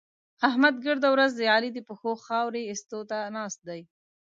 [0.47, 3.81] احمد ګرده ورځ د علي د پښو خاورې اېستو ته ناست دی.